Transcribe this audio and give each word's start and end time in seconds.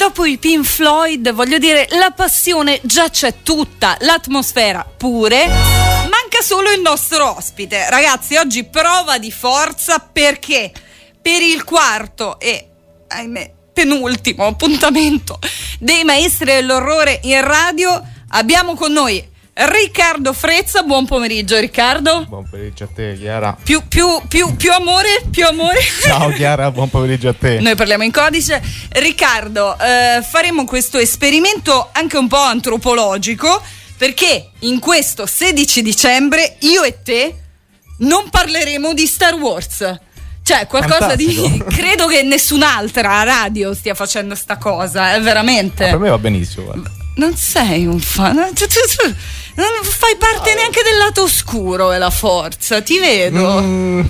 dopo 0.00 0.24
i 0.24 0.38
Pink 0.38 0.64
Floyd, 0.64 1.30
voglio 1.32 1.58
dire, 1.58 1.86
la 1.90 2.10
passione 2.10 2.80
già 2.84 3.10
c'è 3.10 3.42
tutta, 3.42 3.98
l'atmosfera 4.00 4.82
pure. 4.96 5.46
Manca 5.46 6.40
solo 6.42 6.70
il 6.70 6.80
nostro 6.80 7.36
ospite. 7.36 7.90
Ragazzi, 7.90 8.36
oggi 8.36 8.64
prova 8.64 9.18
di 9.18 9.30
forza 9.30 9.98
perché 9.98 10.72
per 11.20 11.42
il 11.42 11.64
quarto 11.64 12.40
e, 12.40 12.66
ahimè, 13.08 13.52
penultimo 13.74 14.46
appuntamento 14.46 15.38
dei 15.78 16.02
maestri 16.04 16.46
dell'orrore 16.46 17.20
in 17.24 17.42
radio 17.42 18.02
abbiamo 18.30 18.76
con 18.76 18.92
noi 18.92 19.22
Riccardo 19.62 20.32
Frezza, 20.32 20.82
buon 20.84 21.04
pomeriggio 21.04 21.58
Riccardo. 21.58 22.24
Buon 22.26 22.48
pomeriggio 22.48 22.84
a 22.84 22.88
te 22.94 23.14
Chiara. 23.18 23.54
Più, 23.62 23.82
più, 23.86 24.06
più, 24.26 24.56
più 24.56 24.72
amore, 24.72 25.20
più 25.30 25.44
amore. 25.46 25.80
Ciao 26.02 26.30
Chiara, 26.30 26.70
buon 26.70 26.88
pomeriggio 26.88 27.28
a 27.28 27.34
te. 27.34 27.60
Noi 27.60 27.74
parliamo 27.74 28.02
in 28.02 28.10
codice. 28.10 28.62
Riccardo, 28.88 29.76
eh, 29.78 30.22
faremo 30.22 30.64
questo 30.64 30.96
esperimento 30.96 31.90
anche 31.92 32.16
un 32.16 32.26
po' 32.26 32.38
antropologico 32.38 33.62
perché 33.98 34.52
in 34.60 34.78
questo 34.78 35.26
16 35.26 35.82
dicembre 35.82 36.56
io 36.60 36.82
e 36.82 37.02
te 37.02 37.34
non 37.98 38.30
parleremo 38.30 38.94
di 38.94 39.04
Star 39.04 39.34
Wars. 39.34 39.98
Cioè, 40.42 40.66
qualcosa 40.68 41.08
Fantastico. 41.08 41.48
di. 41.48 41.64
Credo 41.76 42.06
che 42.06 42.22
nessun'altra 42.22 43.22
radio 43.24 43.74
stia 43.74 43.94
facendo 43.94 44.34
sta 44.34 44.56
cosa, 44.56 45.12
è 45.12 45.20
veramente. 45.20 45.84
Per 45.84 45.98
me 45.98 46.08
va 46.08 46.16
benissimo. 46.16 46.64
guarda. 46.64 46.99
Non 47.20 47.36
sei 47.36 47.84
un 47.86 48.00
fan. 48.00 48.36
Tu, 48.54 48.66
tu- 48.66 48.96
tu- 48.96 49.14
non 49.56 49.66
fai 49.82 50.16
parte 50.16 50.54
neanche 50.54 50.80
del 50.82 50.96
lato 50.96 51.22
oscuro 51.24 51.90
della 51.90 52.08
forza, 52.10 52.80
ti 52.80 52.98
vedo. 52.98 53.60
Mm, 53.60 54.00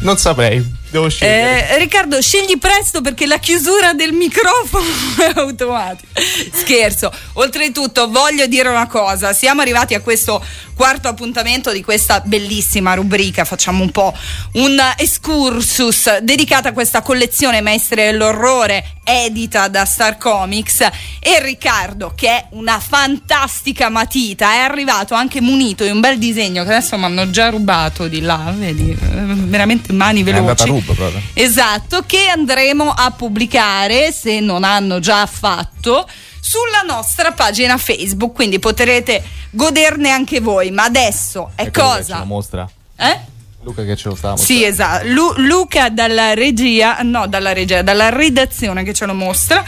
non 0.00 0.18
saprei, 0.18 0.64
devo 0.94 1.08
scegliere. 1.08 1.70
Eh, 1.70 1.78
Riccardo, 1.78 2.20
scegli 2.22 2.56
presto 2.58 3.00
perché 3.00 3.26
la 3.26 3.38
chiusura 3.38 3.92
del 3.92 4.12
microfono 4.12 4.84
è 5.18 5.32
automatica. 5.34 6.20
Scherzo. 6.52 7.12
Oltretutto, 7.34 8.08
voglio 8.08 8.46
dire 8.46 8.68
una 8.68 8.86
cosa: 8.86 9.32
siamo 9.32 9.60
arrivati 9.60 9.94
a 9.94 10.00
questo 10.00 10.42
quarto 10.74 11.08
appuntamento 11.08 11.72
di 11.72 11.82
questa 11.82 12.20
bellissima 12.24 12.94
rubrica. 12.94 13.44
Facciamo 13.44 13.82
un 13.82 13.90
po' 13.90 14.14
un 14.52 14.78
excursus 14.96 16.18
dedicato 16.18 16.68
a 16.68 16.72
questa 16.72 17.02
collezione 17.02 17.60
Maestre 17.60 18.06
dell'orrore 18.06 18.98
edita 19.04 19.68
da 19.68 19.84
Star 19.84 20.16
Comics. 20.16 20.80
E 21.18 21.40
Riccardo, 21.40 22.12
che 22.14 22.28
è 22.28 22.46
una 22.50 22.78
fantastica 22.78 23.88
matita, 23.88 24.52
è 24.52 24.58
arrivato 24.58 25.14
anche 25.14 25.40
munito 25.40 25.84
di 25.84 25.90
un 25.90 26.00
bel 26.00 26.18
disegno 26.18 26.62
che 26.64 26.70
adesso 26.70 26.96
mi 26.96 27.04
hanno 27.04 27.30
già 27.30 27.50
rubato 27.50 28.06
di 28.06 28.20
là. 28.20 28.52
Vedi, 28.56 28.90
Eh, 28.90 28.96
veramente 28.96 29.92
mani 29.92 30.22
veloci. 30.22 30.82
Rubo 30.84 30.94
proprio. 30.94 31.20
Esatto, 31.32 32.04
che 32.06 32.28
andremo 32.28 32.90
a 32.90 33.10
pubblicare, 33.10 34.12
se 34.12 34.40
non 34.40 34.64
hanno 34.64 34.98
già 35.00 35.26
fatto, 35.26 36.08
sulla 36.40 36.82
nostra 36.86 37.32
pagina 37.32 37.76
Facebook, 37.78 38.34
quindi 38.34 38.58
potrete 38.58 39.22
goderne 39.50 40.10
anche 40.10 40.40
voi. 40.40 40.70
Ma 40.70 40.84
adesso 40.84 41.50
è 41.54 41.62
Ecco 41.62 41.70
che 41.70 41.80
cosa? 41.80 42.18
lo 42.18 42.24
mostra. 42.24 42.68
Eh? 42.96 43.32
Luca 43.62 43.82
che 43.84 43.96
ce 43.96 44.08
lo 44.08 44.14
sta 44.14 44.30
mostrando. 44.30 44.42
Sì, 44.62 44.64
esatto. 44.64 45.06
Lu- 45.06 45.34
Luca 45.38 45.88
dalla 45.88 46.34
regia, 46.34 46.98
no, 47.02 47.26
dalla 47.26 47.52
regia, 47.54 47.80
dalla 47.80 48.10
redazione 48.10 48.82
che 48.84 48.92
ce 48.92 49.06
lo 49.06 49.14
mostra. 49.14 49.64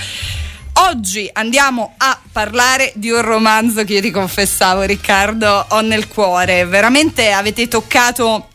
Oggi 0.91 1.27
andiamo 1.33 1.95
a 1.97 2.21
parlare 2.31 2.93
di 2.97 3.11
un 3.11 3.23
romanzo 3.23 3.83
che 3.85 3.95
io 3.95 4.01
ti 4.03 4.11
confessavo, 4.11 4.83
Riccardo, 4.83 5.65
ho 5.71 5.81
nel 5.81 6.07
cuore. 6.09 6.67
Veramente 6.67 7.31
avete 7.33 7.67
toccato 7.69 8.49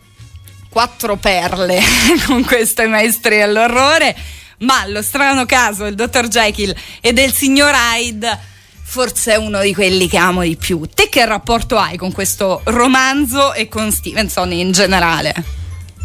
quattro 0.71 1.17
perle 1.17 1.81
con 2.25 2.43
queste 2.45 2.87
maestri 2.87 3.41
all'orrore, 3.41 4.15
ma 4.59 4.85
lo 4.87 5.01
strano 5.01 5.45
caso 5.45 5.83
del 5.83 5.95
dottor 5.95 6.29
Jekyll 6.29 6.73
e 7.01 7.11
del 7.11 7.33
signor 7.33 7.73
Hyde 7.75 8.39
forse 8.81 9.33
è 9.33 9.35
uno 9.37 9.61
di 9.61 9.73
quelli 9.73 10.07
che 10.07 10.17
amo 10.17 10.41
di 10.43 10.55
più. 10.55 10.81
Te 10.93 11.07
che 11.09 11.25
rapporto 11.25 11.77
hai 11.77 11.97
con 11.97 12.11
questo 12.11 12.61
romanzo 12.65 13.53
e 13.53 13.67
con 13.69 13.91
Stevenson 13.91 14.51
in 14.53 14.71
generale? 14.71 15.33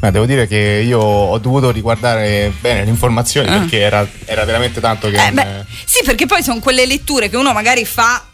Ma 0.00 0.10
devo 0.10 0.26
dire 0.26 0.46
che 0.46 0.82
io 0.86 1.00
ho 1.00 1.38
dovuto 1.38 1.70
riguardare 1.70 2.52
bene 2.60 2.84
le 2.84 2.90
informazioni 2.90 3.48
Ah. 3.48 3.58
perché 3.58 3.80
era, 3.80 4.06
era 4.24 4.44
veramente 4.44 4.80
tanto 4.80 5.08
che. 5.10 5.16
Eh, 5.26 5.32
beh, 5.32 5.64
sì, 5.84 6.02
perché 6.04 6.26
poi 6.26 6.42
sono 6.42 6.60
quelle 6.60 6.86
letture 6.86 7.28
che 7.28 7.36
uno 7.36 7.52
magari 7.52 7.84
fa 7.84 8.24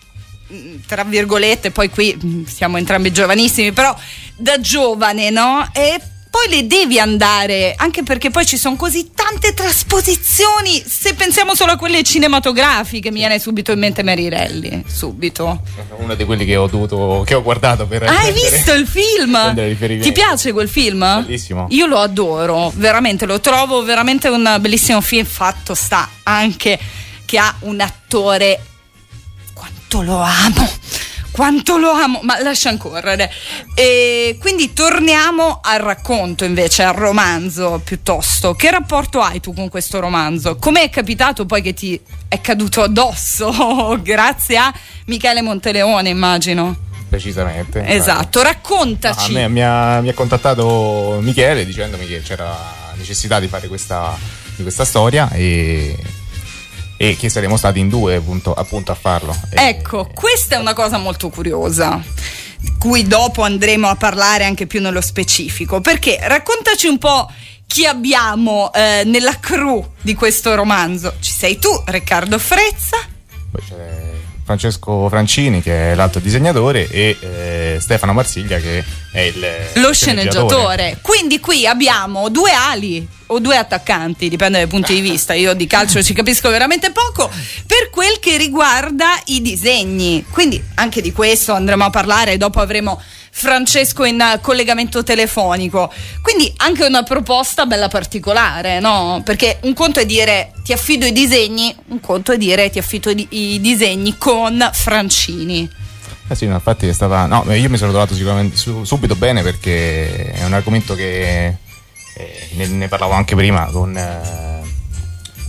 mh, 0.49 0.57
tra 0.87 1.05
virgolette, 1.05 1.71
poi 1.71 1.89
qui 1.89 2.15
mh, 2.21 2.45
siamo 2.45 2.77
entrambi 2.79 3.11
giovanissimi, 3.13 3.73
però 3.73 3.97
da 4.37 4.61
giovane, 4.61 5.31
no? 5.31 5.67
E 5.73 5.99
poi 6.33 6.49
le 6.49 6.67
devi 6.67 6.99
andare, 6.99 7.75
anche 7.77 8.03
perché 8.03 8.31
poi 8.31 8.47
ci 8.47 8.57
sono 8.57 8.75
così 8.75 9.11
tante 9.15 9.53
trasposizioni. 9.53 10.83
Se 10.83 11.13
pensiamo 11.13 11.55
solo 11.55 11.73
a 11.73 11.77
quelle 11.77 12.03
cinematografiche, 12.03 13.11
mi 13.11 13.19
viene 13.19 13.39
subito 13.39 13.71
in 13.71 13.79
mente 13.79 14.03
Marirelli. 14.03 14.83
Subito. 14.87 15.61
Uno 15.99 16.15
di 16.15 16.25
quelli 16.25 16.47
che 16.47 16.57
ho 16.57 16.67
dovuto. 16.69 17.23
che 17.27 17.35
ho 17.35 17.43
guardato 17.43 17.87
per. 17.87 18.05
Ah, 18.05 18.07
hai 18.07 18.33
prendere- 18.33 18.51
visto 18.57 18.73
il 18.73 18.87
film? 18.87 20.01
Ti 20.01 20.13
piace 20.13 20.53
quel 20.53 20.71
film? 20.71 21.01
Bellissimo. 21.23 21.67
Io 21.69 21.85
lo 21.85 21.99
adoro, 21.99 22.73
veramente, 22.77 23.27
lo 23.27 23.39
trovo 23.39 23.83
veramente 23.83 24.29
un 24.29 24.57
bellissimo 24.59 25.03
film. 25.03 25.27
Fatto 25.27 25.75
sta 25.75 26.09
anche 26.23 26.79
che 27.27 27.37
ha 27.37 27.55
un 27.61 27.79
attore. 27.81 28.59
Quanto 29.53 30.01
lo 30.01 30.19
amo! 30.19 30.71
Quanto 31.33 31.79
lo 31.79 31.91
amo, 31.91 32.21
ma 32.23 32.41
lascia 32.43 32.77
correre. 32.77 33.31
E 33.75 34.37
quindi 34.41 34.73
torniamo 34.75 35.61
al 35.63 35.81
racconto 35.81 36.45
invece, 36.45 36.83
al 36.83 36.95
romanzo 36.95 37.81
piuttosto. 37.83 38.55
Che 38.55 38.71
rapporto 38.71 39.21
hai 39.21 39.41
tu 39.41 39.55
con 39.55 39.69
questo 39.69 39.99
romanzo? 39.99 40.57
Come 40.57 40.83
è 40.83 40.91
capitato 40.91 41.47
poi 41.47 41.63
che 41.63 41.73
ti 41.73 41.99
è 42.29 42.41
caduto 42.41 42.83
addosso? 42.83 43.99
Grazie 44.05 44.57
a 44.59 44.73
Michele 45.07 45.41
Monteleone, 45.43 46.11
immagino. 46.11 46.77
Precisamente. 47.09 47.85
Esatto, 47.87 48.39
Ah, 48.39 48.43
a 48.43 48.45
raccontaci. 48.45 49.33
me, 49.33 49.49
mi, 49.49 49.63
ha, 49.63 50.01
mi 50.01 50.09
ha 50.09 50.15
contattato 50.15 51.19
Michele 51.21 51.65
dicendomi 51.67 52.07
che 52.07 52.23
c'era 52.23 52.57
necessità 52.97 53.39
di 53.41 53.49
fare 53.49 53.69
questa, 53.69 54.17
di 54.57 54.63
questa 54.63 54.85
storia 54.87 55.29
e, 55.31 55.97
e 57.03 57.17
che 57.17 57.29
saremmo 57.29 57.57
stati 57.57 57.81
in 57.81 57.89
due 57.89 58.15
appunto, 58.15 58.55
appunto 58.55 58.93
a 58.93 58.95
farlo. 58.95 59.35
E- 59.51 59.61
Ecco, 59.71 60.09
questa 60.15 60.55
è 60.55 60.59
una 60.61 60.73
cosa 60.73 60.99
molto 60.99 61.31
curiosa, 61.31 62.01
cui 62.79 63.09
dopo 63.09 63.43
andremo 63.43 63.89
a 63.89 63.97
parlare 63.97 64.45
anche 64.45 64.69
più 64.69 64.81
nello 64.81 65.01
specifico, 65.01 65.81
perché 65.81 66.21
raccontaci 66.23 66.87
un 66.87 66.99
po' 66.99 67.29
chi 67.67 67.87
abbiamo 67.87 68.73
eh, 68.73 69.03
nella 69.05 69.37
crew 69.41 69.85
di 70.01 70.15
questo 70.15 70.55
romanzo. 70.55 71.15
Ci 71.19 71.33
sei 71.33 71.59
tu, 71.59 71.71
Riccardo 71.87 72.39
Frezza, 72.39 72.99
Poi 73.51 73.63
c'è 73.69 74.11
Francesco 74.45 75.09
Francini 75.09 75.61
che 75.61 75.93
è 75.93 75.95
l'altro 75.97 76.21
disegnatore 76.21 76.89
e 76.89 77.17
eh, 77.21 77.62
Stefano 77.81 78.13
Marsiglia 78.13 78.59
che 78.59 78.85
è 79.13 79.21
il 79.21 79.47
lo 79.75 79.93
sceneggiatore. 79.93 80.99
Quindi 81.01 81.41
qui 81.41 81.67
abbiamo 81.67 82.29
due 82.29 82.53
ali 82.53 83.07
o 83.27 83.39
due 83.39 83.57
attaccanti, 83.57 84.29
dipende 84.29 84.59
dai 84.59 84.67
punti 84.67 84.95
di 84.95 85.01
vista. 85.01 85.35
Io 85.35 85.55
di 85.55 85.67
calcio 85.67 86.03
ci 86.03 86.13
capisco 86.13 86.51
veramente 86.51 86.91
poco 86.91 87.31
per 87.67 87.91
quel 87.91 88.19
che 88.19 88.37
riguarda 88.37 89.19
i 89.27 89.41
disegni. 89.41 90.25
Quindi 90.31 90.63
anche 90.75 91.01
di 91.01 91.13
questo 91.13 91.53
andremo 91.53 91.85
a 91.85 91.91
parlare, 91.91 92.37
dopo 92.37 92.61
avremo 92.61 93.01
Francesco 93.35 94.05
in 94.05 94.39
collegamento 94.43 95.03
telefonico. 95.03 95.91
Quindi 96.21 96.53
anche 96.59 96.85
una 96.85 97.03
proposta 97.03 97.65
bella 97.65 97.89
particolare, 97.89 98.79
no? 98.79 99.23
Perché 99.25 99.59
un 99.63 99.73
conto 99.73 100.01
è 100.01 100.07
dire 100.07 100.53
ti 100.63 100.73
affido 100.73 101.07
i 101.07 101.13
disegni, 101.13 101.75
un 101.89 102.01
conto 102.01 102.33
è 102.33 102.37
dire 102.37 102.69
ti 102.69 102.79
affido 102.79 103.11
i 103.11 103.59
disegni 103.61 104.17
con 104.19 104.69
Francini. 104.73 105.81
Eh 106.33 106.35
sì, 106.35 106.47
no, 106.47 106.55
infatti 106.55 106.89
è 106.89 106.93
stata. 106.95 107.27
No, 107.27 107.45
io 107.53 107.69
mi 107.69 107.77
sono 107.77 107.91
trovato 107.91 108.15
sicuramente 108.15 108.57
su- 108.57 108.85
subito 108.85 109.15
bene 109.17 109.43
perché 109.43 110.33
è 110.33 110.45
un 110.47 110.55
argomento 110.55 110.95
che 110.95 111.47
eh, 112.15 112.49
ne, 112.55 112.67
ne 112.69 112.89
parlavo 112.89 113.13
anche 113.13 113.35
prima 113.35 113.67
con, 113.67 113.95
eh, 113.95 114.63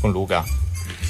con 0.01 0.12
Luca. 0.12 0.44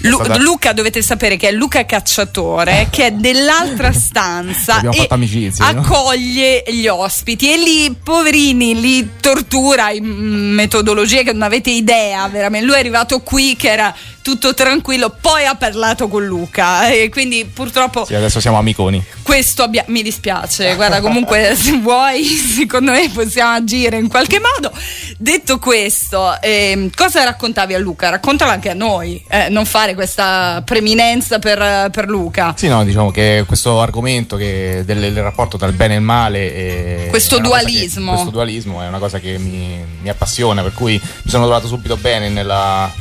Lu- 0.02 0.16
stata- 0.22 0.38
Luca 0.38 0.74
dovete 0.74 1.02
sapere 1.02 1.38
che 1.38 1.48
è 1.48 1.52
Luca 1.54 1.86
Cacciatore 1.86 2.88
che 2.92 3.06
è 3.08 3.12
dell'altra 3.12 3.94
stanza 3.94 4.81
e 4.81 4.92
fatto 4.92 5.14
amicizia, 5.14 5.72
no? 5.72 5.80
accoglie 5.80 6.64
gli 6.68 6.88
ospiti 6.88 7.54
e 7.54 7.58
lì 7.58 7.96
poverini 8.04 8.80
li 8.81 9.12
tortura 9.22 9.92
in 9.92 10.04
metodologie 10.06 11.24
che 11.24 11.31
non 11.31 11.44
avete 11.44 11.70
idea 11.70 12.28
veramente 12.28 12.66
lui 12.66 12.75
è 12.75 12.80
arrivato 12.80 13.22
qui 13.22 13.56
che 13.56 13.72
era 13.72 13.96
tutto 14.22 14.54
tranquillo 14.54 15.16
poi 15.22 15.46
ha 15.46 15.56
parlato 15.56 16.10
con 16.10 16.25
Luca 16.25 16.90
e 16.90 17.08
quindi 17.10 17.46
purtroppo 17.46 18.04
Sì, 18.04 18.16
adesso 18.16 18.42
siamo 18.42 18.58
amiconi. 18.58 19.02
Questo 19.24 19.64
abbia- 19.64 19.86
mi 19.88 20.04
dispiace, 20.04 20.75
guarda 20.75 21.02
comunque 21.02 21.56
se 21.58 21.78
vuoi 21.80 22.24
secondo 22.24 22.92
me 22.92 23.10
possiamo 23.14 23.56
agire 23.56 23.98
in 23.98 24.08
qualche 24.10 24.40
modo. 24.40 24.72
Detto 25.18 25.58
questo, 25.60 26.40
ehm, 26.42 26.90
cosa 26.96 27.24
raccontavi 27.24 27.74
a 27.74 27.80
Luca? 27.80 28.10
Raccontalo 28.10 28.52
anche 28.52 28.70
a 28.70 28.74
noi, 28.74 29.24
eh, 29.30 29.50
non 29.50 29.66
fare 29.66 29.96
questa 29.96 30.62
preminenza 30.66 31.40
per, 31.40 31.90
per 31.90 32.08
Luca. 32.08 32.54
Sì, 32.58 32.68
no, 32.68 32.84
diciamo 32.84 33.10
che 33.12 33.44
questo 33.48 33.81
argomento 33.81 34.36
che 34.36 34.84
del, 34.86 35.00
del 35.00 35.22
rapporto 35.24 35.58
tra 35.58 35.68
il 35.68 35.74
bene 35.74 35.94
e 35.96 35.98
il 35.98 36.04
male. 36.04 37.08
Questo 37.10 37.40
cosa 37.40 37.58
che- 37.60 37.64
dualismo. 37.66 38.12
questo 38.12 38.30
dualismo 38.31 38.81
è 38.81 38.88
una 38.88 39.00
cosa 39.00 39.20
che 39.20 39.38
mi, 39.38 39.84
mi 40.02 40.10
appassiona, 40.10 40.62
per 40.62 40.74
cui 40.74 41.00
mi 41.02 41.30
sono 41.30 41.46
trovato 41.46 41.68
subito 41.68 41.96
bene 41.98 42.30
nella, 42.30 42.92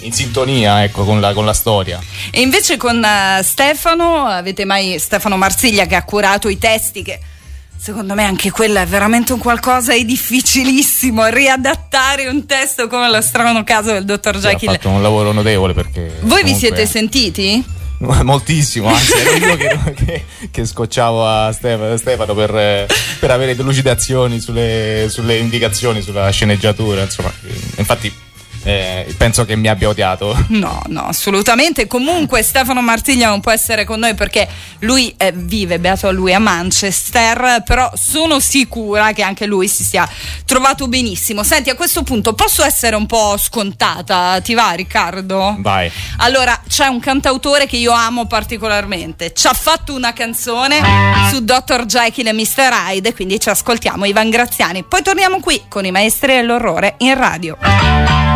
in 0.00 0.12
sintonia 0.12 0.82
ecco, 0.84 1.04
con, 1.04 1.20
la, 1.20 1.32
con 1.32 1.44
la 1.44 1.54
storia. 1.54 2.00
E 2.30 2.40
invece 2.40 2.76
con 2.76 2.98
uh, 2.98 3.42
Stefano, 3.42 4.26
avete 4.26 4.64
mai 4.64 4.98
Stefano 4.98 5.36
Marsiglia 5.36 5.86
che 5.86 5.94
ha 5.94 6.04
curato 6.04 6.48
i 6.48 6.58
testi 6.58 7.02
che 7.02 7.20
Secondo 7.80 8.14
me 8.14 8.24
anche 8.24 8.50
quella 8.50 8.82
è 8.82 8.86
veramente 8.86 9.32
un 9.32 9.38
qualcosa 9.38 9.92
di 9.92 10.04
difficilissimo, 10.04 11.26
riadattare 11.26 12.26
un 12.26 12.44
testo 12.44 12.88
come 12.88 13.08
lo 13.08 13.20
strano 13.20 13.62
caso 13.62 13.92
del 13.92 14.04
dottor 14.04 14.36
Jekyll. 14.36 14.70
Ha 14.70 14.72
fatto 14.72 14.88
un 14.88 15.00
lavoro 15.00 15.30
notevole 15.30 15.74
perché... 15.74 16.18
Voi 16.22 16.42
vi 16.42 16.54
siete 16.54 16.86
sentiti? 16.86 17.64
Moltissimo, 17.98 18.88
anzi 18.88 19.12
ero 19.12 19.46
io 19.46 19.56
che, 19.56 19.94
che, 19.94 20.24
che, 20.50 20.66
scocciavo 20.66 21.26
a 21.26 21.52
Stefano, 21.52 21.96
Stefano 21.96 22.34
per, 22.34 22.86
per, 23.20 23.30
avere 23.30 23.54
delucidazioni 23.54 24.40
sulle, 24.40 25.06
sulle 25.08 25.36
indicazioni, 25.36 26.02
sulla 26.02 26.30
sceneggiatura, 26.30 27.02
insomma, 27.02 27.32
infatti 27.76 28.12
eh, 28.62 29.14
penso 29.16 29.44
che 29.44 29.56
mi 29.56 29.68
abbia 29.68 29.88
odiato. 29.88 30.36
No, 30.58 30.82
no, 30.88 31.06
assolutamente. 31.06 31.86
Comunque 31.86 32.42
Stefano 32.42 32.80
Martiglia 32.80 33.28
non 33.28 33.40
può 33.40 33.52
essere 33.52 33.84
con 33.84 34.00
noi 34.00 34.14
perché 34.14 34.48
lui 34.80 35.14
eh, 35.16 35.32
vive, 35.32 35.78
beato 35.78 36.08
a 36.08 36.10
lui, 36.10 36.34
a 36.34 36.38
Manchester, 36.38 37.62
però 37.64 37.90
sono 37.94 38.40
sicura 38.40 39.12
che 39.12 39.22
anche 39.22 39.46
lui 39.46 39.68
si 39.68 39.84
sia 39.84 40.08
trovato 40.44 40.88
benissimo. 40.88 41.44
Senti, 41.44 41.70
a 41.70 41.74
questo 41.74 42.02
punto 42.02 42.34
posso 42.34 42.64
essere 42.64 42.96
un 42.96 43.06
po' 43.06 43.36
scontata? 43.38 44.40
Ti 44.40 44.54
va 44.54 44.70
Riccardo? 44.72 45.56
Vai. 45.58 45.90
Allora, 46.18 46.60
c'è 46.66 46.86
un 46.86 46.98
cantautore 46.98 47.66
che 47.66 47.76
io 47.76 47.92
amo 47.92 48.26
particolarmente. 48.26 49.32
Ci 49.32 49.46
ha 49.46 49.54
fatto 49.54 49.94
una 49.94 50.12
canzone 50.12 50.80
su 51.30 51.44
Dr. 51.44 51.84
Jekyll 51.86 52.28
e 52.28 52.32
Mr. 52.32 52.72
Hyde, 52.72 53.14
quindi 53.14 53.38
ci 53.38 53.48
ascoltiamo 53.48 54.04
Ivan 54.04 54.30
Graziani. 54.30 54.82
Poi 54.82 55.02
torniamo 55.02 55.40
qui 55.40 55.62
con 55.68 55.84
i 55.84 55.90
maestri 55.90 56.34
dell'orrore 56.34 56.94
in 56.98 57.14
radio. 57.14 58.27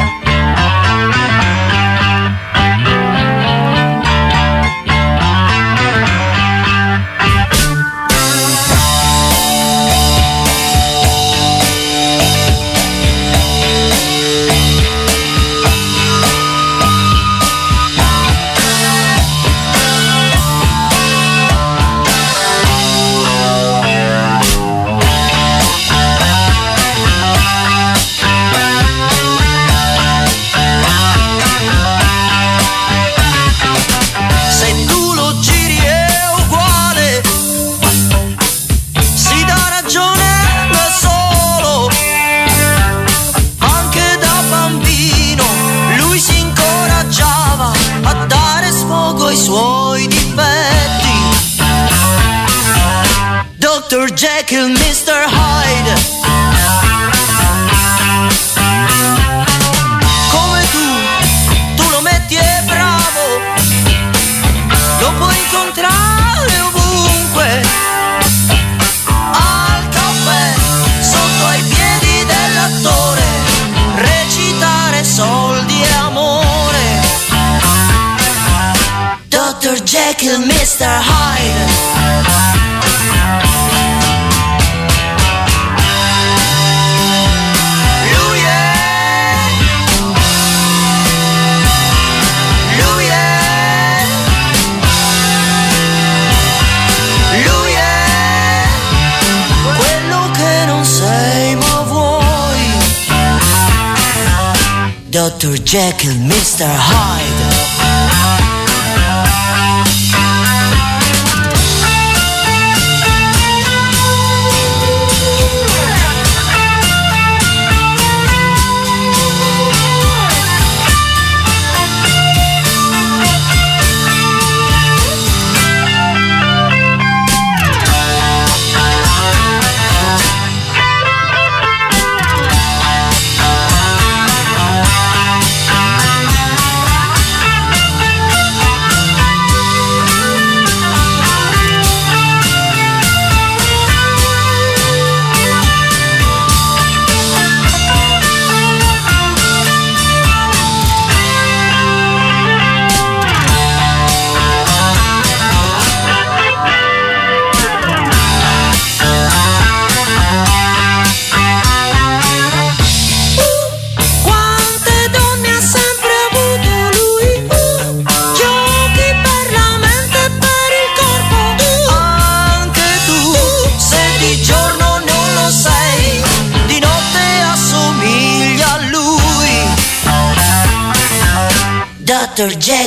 Dr. 105.43 105.59
Jekyll, 105.65 106.15
Mr. 106.29 106.69
Hyde. 106.69 107.52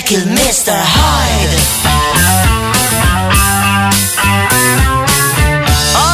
Jekyll, 0.06 0.28
Mr. 0.28 0.72
Hyde. 0.72 1.62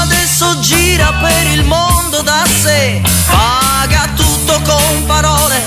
Adesso 0.01 0.59
gira 0.59 1.11
per 1.19 1.47
il 1.47 1.65
mondo 1.65 2.21
da 2.21 2.45
sé, 2.61 3.01
paga 3.29 4.07
tutto 4.15 4.61
con 4.61 5.05
parole, 5.05 5.61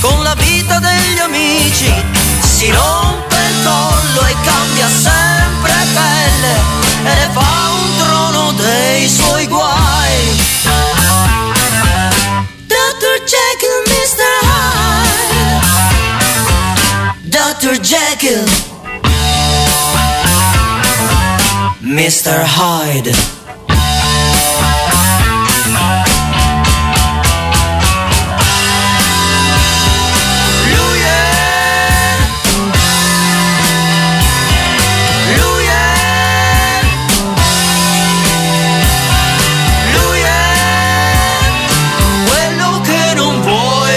con 0.00 0.22
la 0.22 0.34
vita 0.36 0.78
degli 0.78 1.18
amici, 1.18 1.92
si 2.40 2.70
rompe 2.70 2.95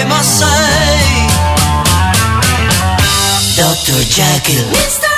ma 0.06 0.22
sei. 0.22 1.26
Dr. 3.56 4.04
Jekyll. 4.04 4.68
Mr. 4.70 5.09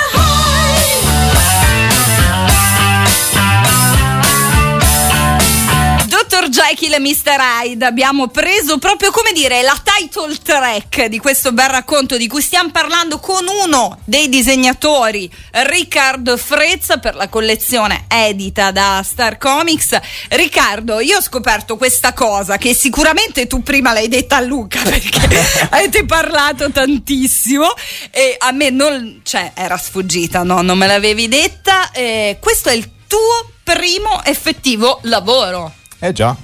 E 6.75 6.99
Mr. 6.99 7.39
Hyde 7.39 7.85
abbiamo 7.85 8.29
preso 8.29 8.79
proprio 8.79 9.11
come 9.11 9.31
dire 9.31 9.61
la 9.61 9.79
title 9.83 10.35
track 10.35 11.05
di 11.05 11.19
questo 11.19 11.51
bel 11.51 11.69
racconto 11.69 12.17
di 12.17 12.27
cui 12.27 12.41
stiamo 12.41 12.71
parlando 12.71 13.19
con 13.19 13.45
uno 13.47 13.99
dei 14.05 14.27
disegnatori 14.27 15.31
Riccardo 15.51 16.35
Frezza 16.35 16.97
per 16.97 17.13
la 17.13 17.29
collezione 17.29 18.05
edita 18.07 18.71
da 18.71 19.03
Star 19.07 19.37
Comics 19.37 19.99
Riccardo 20.29 20.99
io 20.99 21.17
ho 21.17 21.21
scoperto 21.21 21.77
questa 21.77 22.11
cosa 22.13 22.57
che 22.57 22.73
sicuramente 22.73 23.45
tu 23.45 23.61
prima 23.61 23.93
l'hai 23.93 24.07
detta 24.07 24.37
a 24.37 24.41
Luca 24.41 24.81
perché 24.83 25.21
avete 25.69 26.05
parlato 26.05 26.71
tantissimo 26.71 27.71
e 28.09 28.35
a 28.39 28.51
me 28.51 28.71
non 28.71 29.21
cioè 29.23 29.51
era 29.53 29.77
sfuggita 29.77 30.41
no? 30.41 30.63
non 30.63 30.79
me 30.79 30.87
l'avevi 30.87 31.27
detta 31.27 31.91
eh, 31.91 32.39
questo 32.41 32.69
è 32.69 32.73
il 32.73 32.89
tuo 33.05 33.51
primo 33.63 34.23
effettivo 34.23 34.99
lavoro 35.03 35.71
Eh 35.99 36.11
già, 36.11 36.35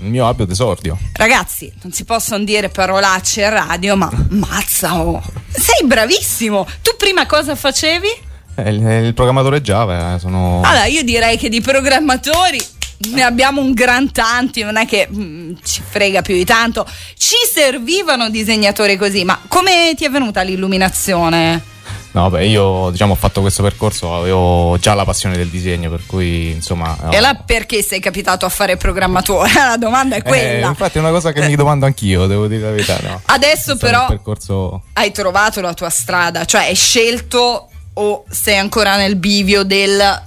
il 0.00 0.08
mio 0.08 0.26
abito 0.26 0.46
d'esordio. 0.46 0.98
Ragazzi, 1.14 1.72
non 1.82 1.92
si 1.92 2.04
possono 2.04 2.44
dire 2.44 2.68
parolacce 2.68 3.44
a 3.44 3.50
radio, 3.50 3.96
ma 3.96 4.10
mazza, 4.30 5.00
oh. 5.00 5.22
sei 5.50 5.86
bravissimo. 5.86 6.66
Tu 6.82 6.96
prima 6.96 7.26
cosa 7.26 7.54
facevi? 7.54 8.08
Eh, 8.54 8.70
il, 8.70 8.86
il 9.06 9.14
programmatore 9.14 9.60
Java, 9.60 10.14
eh, 10.14 10.18
sono... 10.18 10.60
Allora, 10.64 10.86
io 10.86 11.02
direi 11.02 11.36
che 11.36 11.48
di 11.48 11.60
programmatori 11.60 12.60
ne 13.10 13.22
abbiamo 13.22 13.60
un 13.60 13.72
gran 13.72 14.12
tanti, 14.12 14.62
non 14.62 14.76
è 14.76 14.86
che 14.86 15.08
mm, 15.10 15.54
ci 15.64 15.82
frega 15.86 16.22
più 16.22 16.34
di 16.34 16.44
tanto. 16.44 16.86
Ci 17.16 17.36
servivano 17.52 18.30
disegnatori 18.30 18.96
così, 18.96 19.24
ma 19.24 19.40
come 19.48 19.92
ti 19.96 20.04
è 20.04 20.10
venuta 20.10 20.42
l'illuminazione? 20.42 21.71
No, 22.14 22.28
beh, 22.28 22.44
io 22.46 22.90
diciamo 22.90 23.14
ho 23.14 23.16
fatto 23.16 23.40
questo 23.40 23.62
percorso, 23.62 24.14
avevo 24.14 24.76
già 24.78 24.92
la 24.92 25.04
passione 25.04 25.34
del 25.36 25.48
disegno, 25.48 25.88
per 25.88 26.02
cui 26.04 26.50
insomma... 26.50 26.94
E 27.10 27.16
ho- 27.16 27.20
là 27.20 27.34
perché 27.34 27.82
sei 27.82 28.00
capitato 28.00 28.44
a 28.44 28.50
fare 28.50 28.76
programmatore? 28.76 29.50
La 29.56 29.76
domanda 29.78 30.16
è 30.16 30.18
Eh, 30.18 30.22
quella. 30.22 30.68
infatti 30.68 30.98
è 30.98 31.00
una 31.00 31.10
cosa 31.10 31.32
che 31.32 31.46
mi 31.46 31.56
domando 31.56 31.86
anch'io, 31.86 32.26
devo 32.26 32.46
dire 32.48 32.62
la 32.64 32.70
verità. 32.70 32.98
No. 33.02 33.20
Adesso 33.24 33.76
però 33.76 34.06
percorso... 34.08 34.82
hai 34.92 35.10
trovato 35.10 35.60
la 35.62 35.72
tua 35.72 35.88
strada, 35.88 36.44
cioè 36.44 36.62
hai 36.64 36.74
scelto 36.74 37.68
o 37.94 38.24
sei 38.28 38.58
ancora 38.58 38.96
nel 38.96 39.16
bivio 39.16 39.62
del 39.62 40.22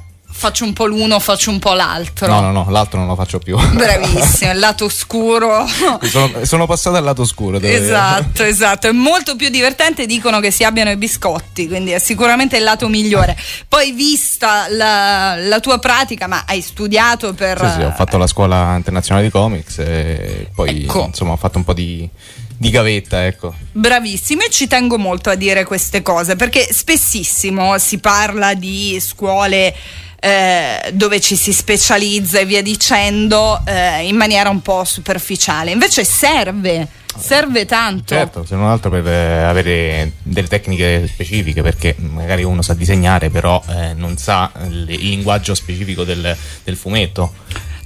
faccio 0.46 0.64
un 0.64 0.74
po' 0.74 0.86
l'uno, 0.86 1.20
faccio 1.20 1.50
un 1.50 1.58
po' 1.58 1.74
l'altro. 1.74 2.28
No, 2.28 2.40
no, 2.40 2.52
no, 2.52 2.70
l'altro 2.70 3.00
non 3.00 3.08
lo 3.08 3.16
faccio 3.16 3.40
più. 3.40 3.58
Bravissimo, 3.74 4.52
il 4.52 4.60
lato 4.60 4.86
oscuro. 4.86 5.66
sono, 6.04 6.46
sono 6.46 6.68
passato 6.68 6.98
al 6.98 7.04
lato 7.04 7.24
oscuro. 7.24 7.58
devo 7.58 7.74
dire. 7.74 7.84
Esatto, 7.84 8.44
esatto, 8.44 8.88
è 8.88 8.92
molto 8.92 9.36
più 9.36 9.50
divertente, 9.50 10.06
dicono 10.06 10.40
che 10.40 10.52
si 10.52 10.64
abbiano 10.64 10.92
i 10.92 10.98
biscotti, 10.98 11.68
quindi 11.68 11.92
è 11.92 12.00
sicuramente 12.00 12.58
il 12.58 12.64
lato 12.64 12.88
migliore. 12.88 13.36
Poi 13.68 13.92
vista 13.92 14.68
la, 14.70 15.36
la 15.36 15.60
tua 15.60 15.80
pratica, 15.80 16.28
ma 16.28 16.44
hai 16.46 16.62
studiato 16.62 17.34
per... 17.34 17.58
Sì, 17.60 17.80
sì, 17.80 17.82
ho 17.82 17.92
fatto 17.92 18.18
la 18.18 18.28
scuola 18.28 18.76
internazionale 18.76 19.26
di 19.26 19.32
comics 19.32 19.80
e 19.80 20.50
poi 20.54 20.84
Ecco. 20.84 21.06
insomma 21.06 21.32
ho 21.32 21.38
fatto 21.38 21.58
un 21.58 21.64
po' 21.64 21.74
di, 21.74 22.08
di 22.56 22.70
gavetta, 22.70 23.26
ecco. 23.26 23.54
Bravissimo 23.72 24.44
e 24.44 24.50
ci 24.52 24.68
tengo 24.68 25.00
molto 25.00 25.32
a 25.32 25.36
dire 25.36 25.66
queste 25.66 26.04
cose 26.04 26.36
perché 26.36 26.68
spessissimo 26.72 27.80
si 27.80 27.98
parla 27.98 28.54
di 28.54 28.98
scuole 29.02 29.74
eh, 30.20 30.92
dove 30.94 31.20
ci 31.20 31.36
si 31.36 31.54
specializza 31.54 32.40
e 32.40 32.46
via 32.46 32.62
dicendo 32.62 33.62
eh, 33.66 34.08
in 34.08 34.16
maniera 34.16 34.50
un 34.50 34.62
po' 34.62 34.84
superficiale. 34.84 35.72
Invece 35.72 36.04
serve, 36.04 36.88
serve 37.18 37.66
tanto. 37.66 38.16
Certo, 38.16 38.46
se 38.46 38.56
non 38.56 38.68
altro 38.68 38.90
per 38.90 39.08
eh, 39.08 39.44
avere 39.44 40.14
delle 40.24 40.48
tecniche 40.48 41.08
specifiche, 41.08 41.62
perché 41.62 41.96
magari 41.98 42.44
uno 42.44 42.62
sa 42.62 42.74
disegnare, 42.74 43.30
però 43.30 43.62
eh, 43.70 43.94
non 43.94 44.18
sa 44.18 44.52
il, 44.68 44.90
il 44.90 45.10
linguaggio 45.10 45.54
specifico 45.54 46.04
del, 46.04 46.36
del 46.64 46.76
fumetto. 46.76 47.34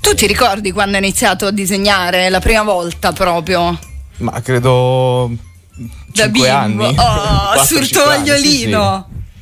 Tu 0.01 0.13
ti 0.13 0.27
ricordi 0.27 0.71
quando 0.71 0.97
hai 0.97 1.03
iniziato 1.03 1.47
a 1.47 1.51
disegnare 1.51 2.29
la 2.29 2.39
prima 2.39 2.63
volta 2.63 3.11
proprio? 3.11 3.77
Ma 4.17 4.41
credo. 4.41 5.29
Da 5.75 6.23
5 6.23 6.29
bimbo. 6.31 6.47
anni. 6.49 6.85
Oh, 6.87 6.93
Quattro, 7.53 7.63
sul 7.63 7.85
cinque 7.85 8.15
anni, 8.15 8.37
sì, 8.37 8.57
sì. 8.57 8.69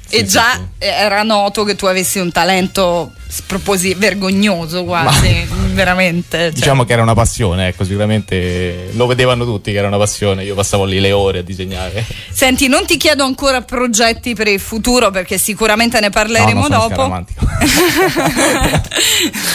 E 0.10 0.26
già 0.26 0.54
sì. 0.54 0.86
era 0.86 1.24
noto 1.24 1.64
che 1.64 1.76
tu 1.76 1.86
avessi 1.86 2.20
un 2.20 2.32
talento 2.32 3.12
sproposi- 3.28 3.94
vergognoso 3.96 4.84
quasi, 4.84 5.46
veramente. 5.74 6.38
cioè. 6.38 6.52
Diciamo 6.52 6.84
che 6.86 6.94
era 6.94 7.02
una 7.02 7.14
passione, 7.14 7.68
ecco, 7.68 7.84
sicuramente 7.84 8.90
lo 8.94 9.06
vedevano 9.06 9.46
tutti 9.46 9.72
che 9.72 9.78
era 9.78 9.88
una 9.88 9.98
passione, 9.98 10.44
io 10.44 10.56
passavo 10.56 10.86
lì 10.86 11.00
le 11.00 11.12
ore 11.12 11.40
a 11.40 11.42
disegnare. 11.44 12.06
Senti, 12.32 12.68
non 12.68 12.86
ti 12.86 12.98
chiedo 12.98 13.24
ancora 13.24 13.62
progetti 13.62 14.34
per 14.36 14.48
il 14.48 14.60
futuro 14.60 15.12
perché 15.12 15.38
sicuramente 15.38 16.00
ne 16.00 16.10
parleremo 16.10 16.68
No, 16.68 16.68
no, 16.68 16.78
dopo. 16.80 16.94
scaramantico. 16.94 17.46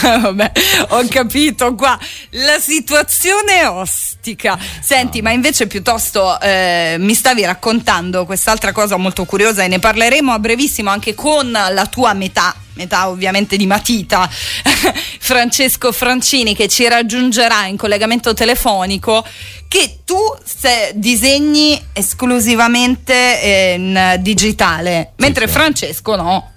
Vabbè, 0.20 0.52
ho 0.88 1.04
capito 1.08 1.74
qua. 1.74 1.98
La 2.30 2.58
situazione 2.58 3.60
è 3.60 3.68
ostica. 3.68 4.58
Senti, 4.80 5.22
ma 5.22 5.30
invece 5.30 5.66
piuttosto 5.66 6.40
eh, 6.40 6.96
mi 6.98 7.14
stavi 7.14 7.44
raccontando 7.44 8.24
quest'altra 8.24 8.72
cosa 8.72 8.96
molto 8.96 9.24
curiosa 9.24 9.62
e 9.64 9.68
ne 9.68 9.78
parleremo 9.78 10.32
a 10.32 10.38
brevissimo 10.38 10.90
anche 10.90 11.14
con 11.14 11.50
la 11.50 11.86
tua 11.86 12.12
metà. 12.14 12.54
Metà 12.74 13.08
ovviamente 13.08 13.56
di 13.56 13.66
matita, 13.66 14.28
Francesco 15.20 15.92
Francini, 15.92 16.54
che 16.54 16.68
ci 16.68 16.88
raggiungerà 16.88 17.66
in 17.66 17.76
collegamento 17.76 18.32
telefonico. 18.32 19.24
Che 19.68 19.98
tu 20.04 20.16
se- 20.42 20.92
disegni 20.94 21.80
esclusivamente 21.92 23.42
eh, 23.42 23.74
in 23.74 24.16
digitale, 24.20 25.12
mentre 25.16 25.46
sì. 25.46 25.52
Francesco 25.52 26.16
no. 26.16 26.50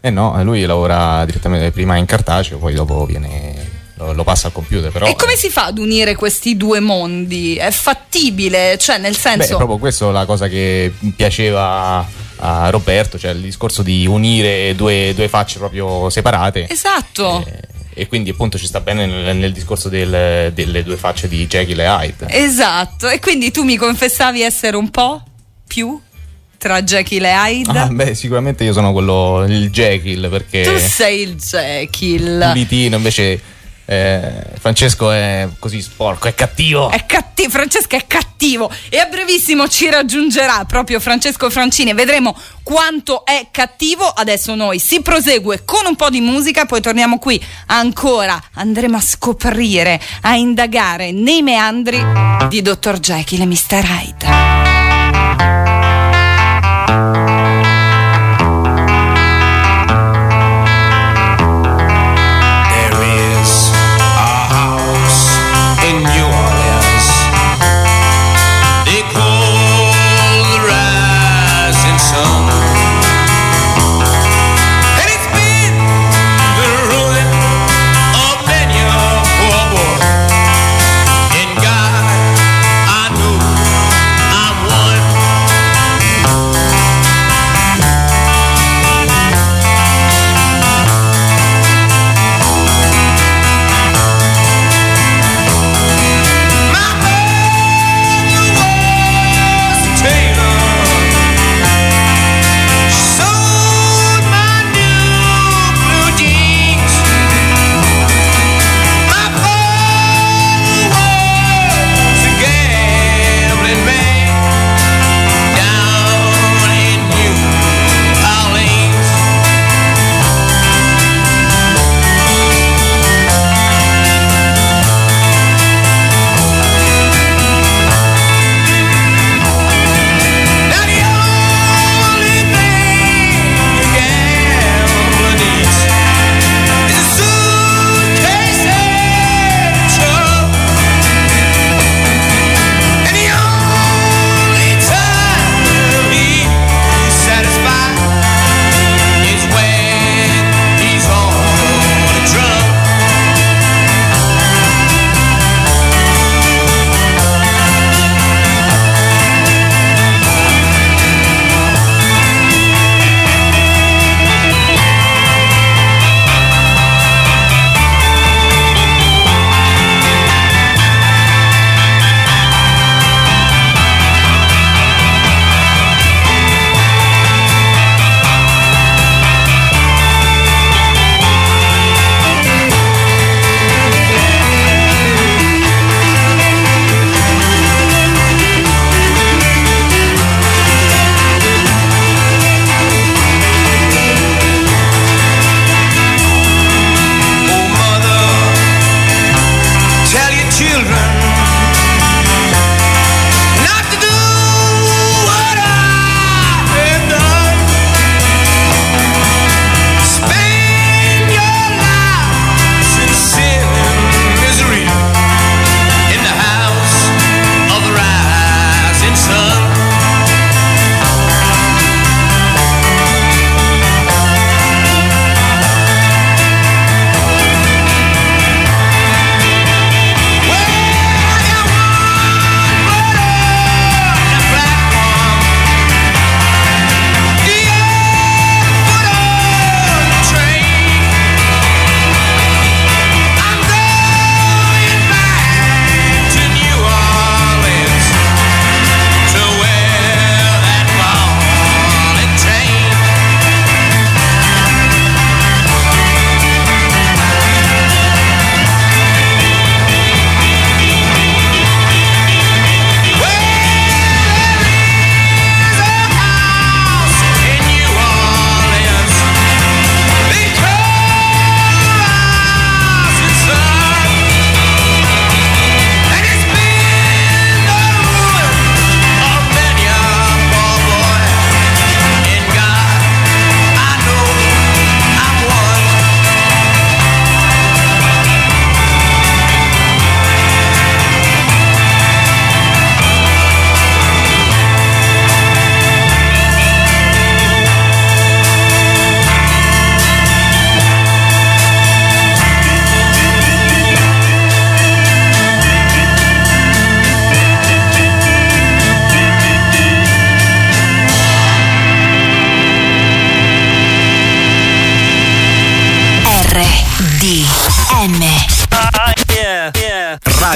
Eh 0.00 0.10
no, 0.10 0.42
lui 0.42 0.62
lavora 0.64 1.24
direttamente 1.24 1.70
prima 1.70 1.96
in 1.96 2.04
cartaceo, 2.04 2.58
poi 2.58 2.74
dopo 2.74 3.06
viene. 3.06 3.72
Lo, 3.96 4.12
lo 4.12 4.24
passa 4.24 4.48
al 4.48 4.52
computer, 4.52 4.90
però. 4.90 5.06
E 5.06 5.14
come 5.14 5.36
si 5.36 5.50
fa 5.50 5.66
ad 5.66 5.78
unire 5.78 6.16
questi 6.16 6.56
due 6.56 6.80
mondi? 6.80 7.54
È 7.54 7.70
fattibile? 7.70 8.76
Cioè, 8.76 8.98
nel 8.98 9.12
Beh, 9.12 9.18
senso. 9.18 9.52
è 9.52 9.56
proprio 9.56 9.78
questo 9.78 10.10
la 10.10 10.26
cosa 10.26 10.48
che 10.48 10.92
piaceva 11.14 12.04
a 12.46 12.68
Roberto, 12.68 13.18
cioè 13.18 13.30
il 13.32 13.40
discorso 13.40 13.82
di 13.82 14.06
unire 14.06 14.74
due, 14.74 15.12
due 15.14 15.28
facce 15.28 15.58
proprio 15.58 16.10
separate. 16.10 16.68
Esatto. 16.68 17.42
Eh, 17.46 18.02
e 18.02 18.06
quindi 18.08 18.30
appunto 18.30 18.58
ci 18.58 18.66
sta 18.66 18.80
bene 18.80 19.06
nel, 19.06 19.34
nel 19.36 19.52
discorso 19.52 19.88
del- 19.88 20.52
delle 20.52 20.82
due 20.82 20.96
facce 20.96 21.26
di 21.28 21.46
Jekyll 21.46 21.78
e 21.80 21.84
Hyde. 21.86 22.26
Esatto. 22.28 23.08
E 23.08 23.18
quindi 23.18 23.50
tu 23.50 23.62
mi 23.62 23.76
confessavi 23.76 24.42
essere 24.42 24.76
un 24.76 24.90
po' 24.90 25.22
più 25.66 25.98
tra 26.58 26.82
Jekyll 26.82 27.24
e 27.24 27.32
Hyde? 27.32 27.78
Ah, 27.78 27.88
beh, 27.88 28.14
sicuramente 28.14 28.64
io 28.64 28.72
sono 28.72 28.92
quello, 28.92 29.44
il 29.46 29.70
Jekyll, 29.70 30.28
perché 30.28 30.62
tu 30.62 30.76
sei 30.78 31.20
il 31.22 31.34
Jekyll. 31.36 32.48
pulitino, 32.48 32.96
invece 32.96 33.40
eh, 33.86 34.32
Francesco 34.58 35.10
è 35.10 35.48
così 35.58 35.82
sporco, 35.82 36.28
è 36.28 36.34
cattivo. 36.34 36.90
È 36.90 37.04
cattivo, 37.06 37.50
Francesco 37.50 37.96
è 37.96 38.06
cattivo 38.06 38.70
e 38.88 38.98
a 38.98 39.06
brevissimo 39.06 39.68
ci 39.68 39.90
raggiungerà 39.90 40.64
proprio 40.64 41.00
Francesco 41.00 41.50
Francini 41.50 41.92
vedremo 41.92 42.36
quanto 42.62 43.24
è 43.24 43.48
cattivo. 43.50 44.06
Adesso 44.06 44.54
noi 44.54 44.78
si 44.78 45.02
prosegue 45.02 45.64
con 45.64 45.86
un 45.86 45.96
po' 45.96 46.10
di 46.10 46.20
musica, 46.20 46.64
poi 46.64 46.80
torniamo 46.80 47.18
qui 47.18 47.42
ancora, 47.66 48.42
andremo 48.54 48.96
a 48.96 49.00
scoprire, 49.00 50.00
a 50.22 50.34
indagare 50.34 51.12
nei 51.12 51.42
meandri 51.42 52.02
di 52.48 52.62
Dr. 52.62 52.98
Jekyll 52.98 53.42
e 53.42 53.46
Mr. 53.46 53.84
Hyde. 53.84 54.63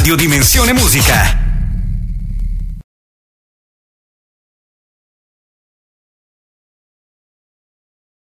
Radio 0.09 0.17
Dimensione 0.17 0.73
Musica. 0.73 1.38